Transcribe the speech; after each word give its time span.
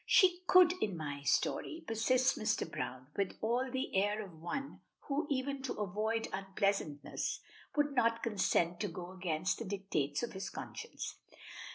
"She 0.07 0.39
could 0.47 0.73
in 0.81 0.97
my 0.97 1.21
story," 1.21 1.83
persists 1.85 2.35
Mr. 2.35 2.67
Browne, 2.67 3.05
with 3.15 3.37
all 3.39 3.69
the 3.69 3.95
air 3.95 4.23
of 4.25 4.41
one 4.41 4.81
who, 5.01 5.27
even 5.29 5.61
to 5.61 5.73
avoid 5.73 6.27
unpleasantness, 6.33 7.39
would 7.75 7.93
not 7.93 8.23
consent 8.23 8.79
to 8.79 8.87
go 8.87 9.11
against 9.11 9.59
the 9.59 9.65
dictates 9.65 10.23
of 10.23 10.33
his 10.33 10.49
conscience. 10.49 11.19